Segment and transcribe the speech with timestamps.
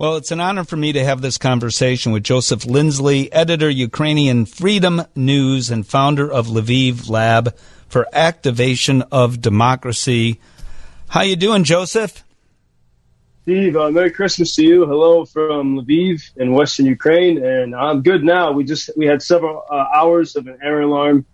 [0.00, 4.46] Well, it's an honor for me to have this conversation with Joseph Lindsley, editor, Ukrainian
[4.46, 7.54] Freedom News, and founder of Lviv Lab
[7.86, 10.40] for Activation of Democracy.
[11.08, 12.24] How you doing, Joseph?
[13.42, 14.86] Steve, uh, Merry Christmas to you.
[14.86, 18.52] Hello from Lviv in Western Ukraine, and I'm good now.
[18.52, 21.26] We just we had several uh, hours of an air alarm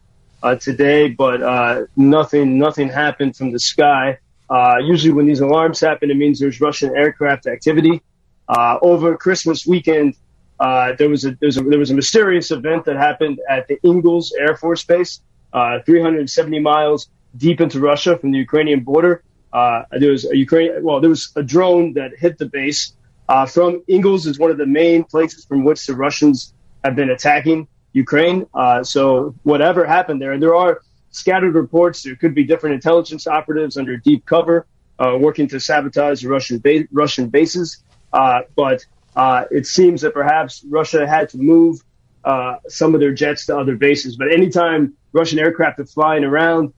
[0.43, 4.19] uh, today, but uh, nothing nothing happened from the sky.
[4.51, 8.03] Uh, usually, when these alarms happen, it means there's Russian aircraft activity.
[8.49, 10.15] Uh, over Christmas weekend,
[10.59, 13.69] uh, there was a, there was a there was a mysterious event that happened at
[13.69, 15.21] the Engels Air Force Base,
[15.53, 19.23] uh, 370 miles deep into Russia from the Ukrainian border.
[19.53, 22.93] Uh, there was a Ukraine well, there was a drone that hit the base.
[23.29, 26.55] Uh, from Engels is one of the main places from which the Russians
[26.85, 28.47] have been attacking Ukraine.
[28.55, 32.03] Uh, so whatever happened there, and there are scattered reports.
[32.03, 34.67] There could be different intelligence operatives under deep cover
[34.99, 37.83] working to sabotage Russian ba- Russian bases.
[38.17, 38.85] Uh, but
[39.15, 41.85] uh, it seems that perhaps Russia had to move
[42.25, 44.17] uh, some of their jets to other bases.
[44.17, 46.73] But anytime Russian aircraft are flying around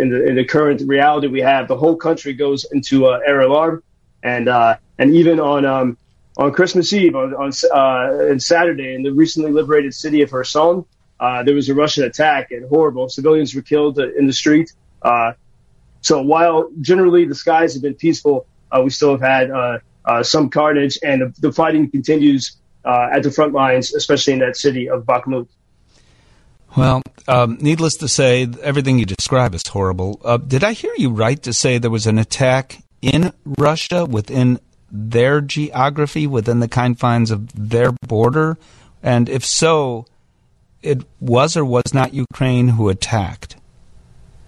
[0.00, 3.82] in the in the current reality we have, the whole country goes into air alarm,
[4.22, 5.98] and and even on um,
[6.38, 10.84] on Christmas Eve on on uh, Saturday in the recently liberated city of Kherson,
[11.20, 14.72] uh, there was a Russian attack and horrible civilians were killed in the street.
[15.02, 15.32] Uh,
[16.00, 18.46] so while generally the skies have been peaceful,
[18.82, 19.50] we still have had
[20.22, 24.56] some carnage, and the, the fighting continues uh, at the front lines, especially in that
[24.56, 25.48] city of Bakhmut.
[26.76, 30.20] Well, um, needless to say, everything you describe is horrible.
[30.24, 34.58] Uh, did I hear you right to say there was an attack in Russia within
[34.90, 38.58] their geography, within the confines of their border?
[39.02, 40.06] And if so,
[40.82, 43.56] it was or was not Ukraine who attacked?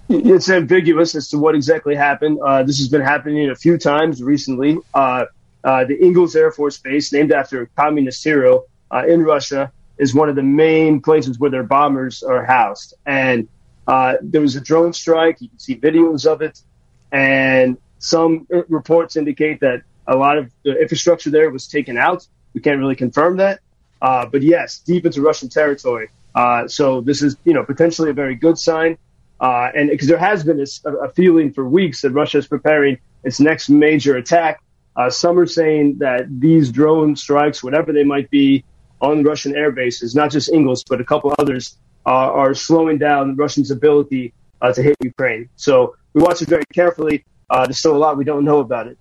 [0.08, 2.38] It's ambiguous as to what exactly happened.
[2.40, 4.78] Uh, this has been happening a few times recently.
[4.94, 5.26] Uh,
[5.66, 10.14] uh, the Engels Air Force Base, named after a communist hero uh, in Russia, is
[10.14, 12.94] one of the main places where their bombers are housed.
[13.04, 13.48] And
[13.88, 15.40] uh, there was a drone strike.
[15.40, 16.62] You can see videos of it.
[17.10, 22.28] And some reports indicate that a lot of the infrastructure there was taken out.
[22.54, 23.58] We can't really confirm that.
[24.00, 26.10] Uh, but yes, deep into Russian territory.
[26.34, 28.98] Uh, so this is, you know, potentially a very good sign.
[29.40, 32.46] Uh, and because there has been this, a, a feeling for weeks that Russia is
[32.46, 34.60] preparing its next major attack
[34.96, 38.64] uh, some are saying that these drone strikes, whatever they might be,
[39.00, 41.76] on Russian air bases, not just Engels, but a couple others,
[42.06, 45.48] uh, are slowing down Russia's ability uh, to hit Ukraine.
[45.56, 47.24] So we watch it very carefully.
[47.50, 48.96] Uh, there's still a lot we don't know about it.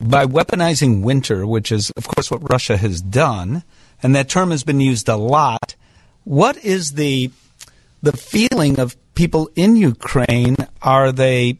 [0.00, 3.62] By weaponizing winter, which is, of course, what Russia has done,
[4.02, 5.76] and that term has been used a lot,
[6.24, 7.30] what is the
[8.02, 10.56] the feeling of people in Ukraine?
[10.82, 11.58] Are they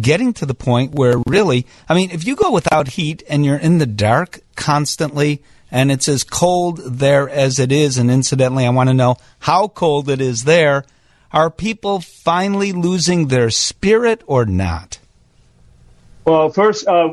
[0.00, 3.56] getting to the point where really, I mean, if you go without heat and you're
[3.56, 8.70] in the dark constantly, and it's as cold there as it is, and incidentally, I
[8.70, 10.84] want to know how cold it is there.
[11.32, 14.98] Are people finally losing their spirit or not?
[16.24, 17.10] Well, first, uh,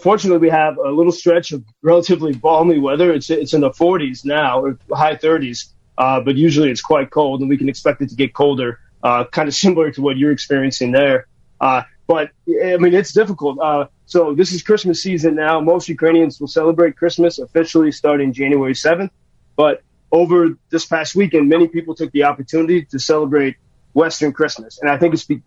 [0.00, 3.12] fortunately, we have a little stretch of relatively balmy weather.
[3.12, 5.66] It's it's in the 40s now, or high 30s,
[5.98, 9.24] uh, but usually it's quite cold, and we can expect it to get colder, uh,
[9.24, 11.26] kind of similar to what you're experiencing there.
[11.60, 13.58] Uh, but I mean, it's difficult.
[13.58, 15.60] Uh, so this is Christmas season now.
[15.60, 19.10] Most Ukrainians will celebrate Christmas officially starting January 7th.
[19.56, 19.82] But
[20.12, 23.56] over this past weekend, many people took the opportunity to celebrate
[23.94, 24.78] Western Christmas.
[24.80, 25.42] And I think it's be-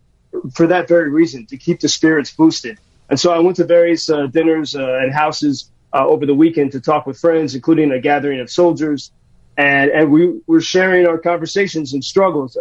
[0.52, 2.78] for that very reason, to keep the spirits boosted.
[3.08, 6.72] And so I went to various uh, dinners uh, and houses uh, over the weekend
[6.72, 9.12] to talk with friends, including a gathering of soldiers.
[9.56, 12.56] And, and we were sharing our conversations and struggles.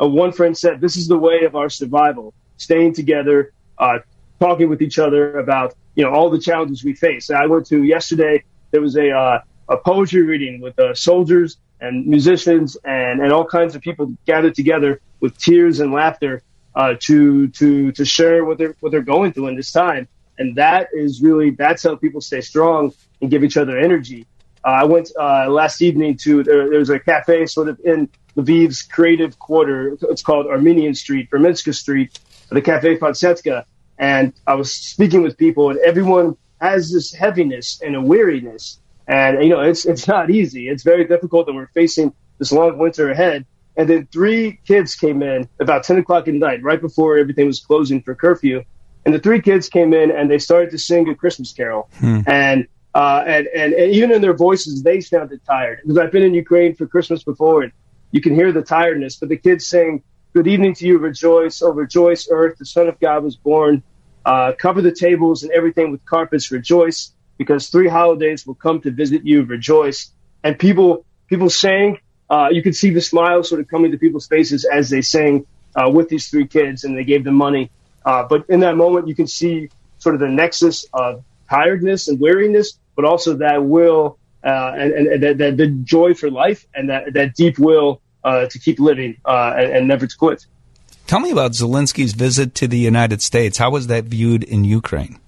[0.00, 3.98] Uh, one friend said, This is the way of our survival staying together, uh,
[4.40, 7.30] talking with each other about you know all the challenges we face.
[7.30, 8.44] I went to yesterday.
[8.70, 13.44] There was a uh, a poetry reading with uh, soldiers and musicians and and all
[13.44, 16.42] kinds of people gathered together with tears and laughter
[16.74, 20.08] uh, to to to share what they're what they're going through in this time.
[20.38, 22.92] And that is really that's how people stay strong
[23.22, 24.26] and give each other energy.
[24.62, 29.38] Uh, I went last evening to there, was a cafe sort of in Lviv's creative
[29.38, 29.96] quarter.
[30.02, 32.18] It's called Armenian Street, Virmenska Street,
[32.50, 33.66] the Cafe Fonseca,
[33.98, 39.42] and I was speaking with people, and everyone has this heaviness and a weariness, and
[39.42, 40.68] you know it's it's not easy.
[40.68, 43.46] It's very difficult, and we're facing this long winter ahead.
[43.76, 47.60] And then three kids came in about 10 o'clock at night, right before everything was
[47.60, 48.64] closing for curfew.
[49.04, 51.88] And the three kids came in and they started to sing a Christmas carol.
[51.98, 52.20] Hmm.
[52.26, 55.80] And, uh, and, and, and even in their voices, they sounded tired.
[55.82, 57.72] Because I've been in Ukraine for Christmas before, and
[58.16, 59.16] you can hear the tiredness.
[59.16, 60.02] But the kids sang
[60.36, 61.62] Good evening to you, rejoice.
[61.62, 62.58] Oh, rejoice, earth.
[62.58, 63.82] The Son of God was born.
[64.22, 67.14] Uh, cover the tables and everything with carpets, rejoice.
[67.38, 70.12] because three holidays will come to visit you, rejoice.
[70.44, 74.26] And people, people sang, uh, you could see the smiles sort of coming to people's
[74.26, 77.70] faces as they sang uh, with these three kids and they gave them money.
[78.04, 82.20] Uh, but in that moment, you can see sort of the nexus of tiredness and
[82.20, 86.90] weariness, but also that will uh, and, and, and that, the joy for life and
[86.90, 90.44] that, that deep will uh, to keep living uh, and, and never to quit.
[91.06, 93.58] Tell me about Zelensky's visit to the United States.
[93.58, 95.20] How was that viewed in Ukraine?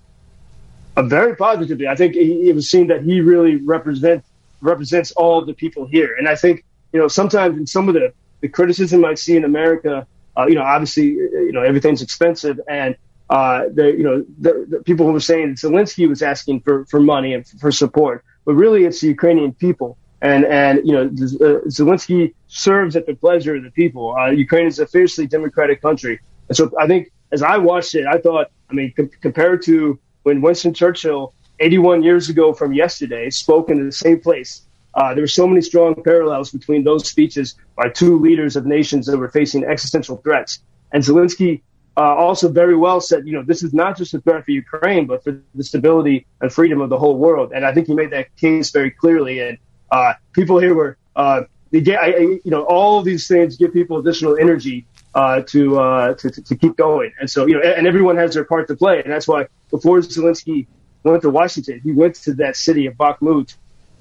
[0.96, 1.86] Uh, very positively.
[1.86, 4.24] I think it was seen that he really represent,
[4.60, 6.16] represents all the people here.
[6.18, 9.44] And I think, you know, sometimes in some of the, the criticism I see in
[9.44, 10.06] America,
[10.36, 12.96] uh, you know, obviously, you know, everything's expensive and
[13.30, 16.98] uh, the, you know, the, the people who were saying Zelensky was asking for, for
[16.98, 19.96] money and for support, but really it's the Ukrainian people.
[20.20, 24.16] And, and, you know, uh, Zelensky serves at the pleasure of the people.
[24.16, 26.18] Uh, Ukraine is a fiercely democratic country.
[26.48, 29.98] And so I think as I watched it, I thought, I mean, com- compared to
[30.24, 34.62] when Winston Churchill, 81 years ago from yesterday, spoke in the same place,
[34.94, 39.06] uh, there were so many strong parallels between those speeches by two leaders of nations
[39.06, 40.60] that were facing existential threats.
[40.92, 41.62] And Zelensky
[41.96, 45.06] uh, also very well said, you know, this is not just a threat for Ukraine,
[45.06, 47.52] but for the stability and freedom of the whole world.
[47.52, 49.40] And I think he made that case very clearly.
[49.40, 49.58] And
[49.90, 53.73] uh, people here were, uh, they get, I, you know, all of these things give
[53.73, 57.12] people additional energy uh, to, uh, to, to keep going.
[57.20, 59.02] And so, you know, and everyone has their part to play.
[59.02, 60.67] And that's why before Zelensky
[61.02, 63.55] went to Washington, he went to that city of Bakhmut.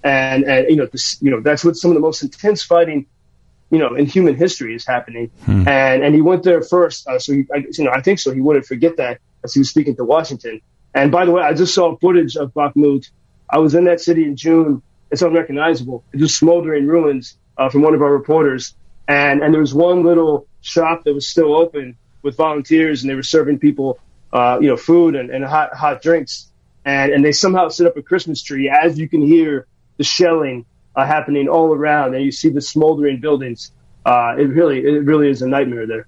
[0.04, 3.08] And, and you know, this, you know, that's what some of the most intense fighting,
[3.70, 5.32] you know, in human history is happening.
[5.46, 5.68] Hmm.
[5.68, 7.08] And, and he went there first.
[7.08, 8.32] Uh, so, he, I, you know, I think so.
[8.32, 10.62] He wouldn't forget that as he was speaking to Washington.
[10.94, 13.10] And by the way, I just saw footage of Bakhmut.
[13.50, 14.82] I was in that city in June
[15.12, 16.04] it's unrecognizable.
[16.12, 18.76] It's just smoldering ruins uh, from one of our reporters.
[19.08, 23.16] And, and there was one little shop that was still open with volunteers and they
[23.16, 24.00] were serving people,
[24.34, 26.52] uh, you know, food and, and hot, hot drinks.
[26.84, 29.68] And, and they somehow set up a Christmas tree as you can hear
[29.98, 30.66] the shelling
[30.96, 33.72] uh, happening all around and you see the smoldering buildings.
[34.06, 36.08] Uh, it really, it really is a nightmare there.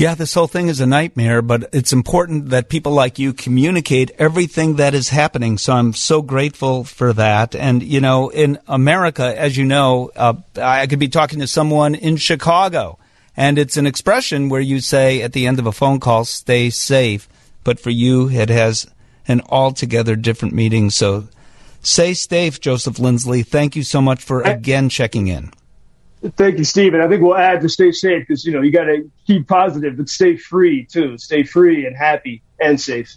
[0.00, 4.10] Yeah, this whole thing is a nightmare, but it's important that people like you communicate
[4.18, 5.58] everything that is happening.
[5.58, 7.54] So I'm so grateful for that.
[7.54, 11.94] And, you know, in America, as you know, uh, I could be talking to someone
[11.94, 12.98] in Chicago,
[13.36, 16.70] and it's an expression where you say at the end of a phone call, stay
[16.70, 17.28] safe.
[17.62, 18.86] But for you, it has
[19.28, 20.88] an altogether different meaning.
[20.88, 21.28] So
[21.82, 23.42] stay safe, Joseph Lindsley.
[23.42, 25.52] Thank you so much for again checking in.
[26.22, 26.94] Thank you, Steve.
[26.94, 29.48] And I think we'll add to stay safe because, you know, you got to keep
[29.48, 31.16] positive, but stay free too.
[31.18, 33.16] Stay free and happy and safe.